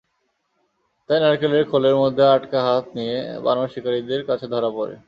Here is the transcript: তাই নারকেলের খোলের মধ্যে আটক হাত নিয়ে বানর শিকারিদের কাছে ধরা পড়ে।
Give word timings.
তাই 1.09 1.19
নারকেলের 1.19 1.63
খোলের 1.71 1.95
মধ্যে 1.95 2.23
আটক 2.27 2.53
হাত 2.65 2.85
নিয়ে 2.97 3.17
বানর 3.45 3.67
শিকারিদের 3.73 4.21
কাছে 4.29 4.45
ধরা 4.53 4.69
পড়ে। 4.77 4.95